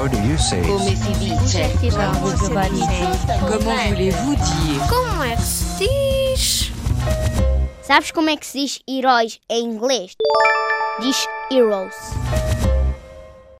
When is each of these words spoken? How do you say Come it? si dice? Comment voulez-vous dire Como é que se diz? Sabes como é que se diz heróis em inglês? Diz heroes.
How 0.00 0.08
do 0.08 0.16
you 0.22 0.38
say 0.38 0.62
Come 0.62 0.80
it? 0.88 0.96
si 0.96 1.12
dice? 1.18 1.60
Comment 3.46 3.88
voulez-vous 3.90 4.34
dire 4.34 4.80
Como 4.88 5.22
é 5.22 5.36
que 5.36 5.42
se 5.42 5.84
diz? 5.84 6.72
Sabes 7.82 8.10
como 8.10 8.30
é 8.30 8.36
que 8.38 8.46
se 8.46 8.60
diz 8.60 8.80
heróis 8.88 9.38
em 9.50 9.62
inglês? 9.62 10.16
Diz 11.00 11.28
heroes. 11.50 11.94